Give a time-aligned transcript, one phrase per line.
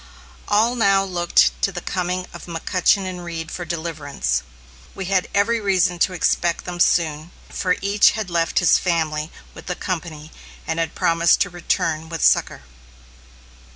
[0.47, 4.41] All now looked to the coming of McCutchen and Reed for deliverance.
[4.95, 9.67] We had every reason to expect them soon, for each had left his family with
[9.67, 10.31] the company,
[10.65, 12.63] and had promised to return with succor.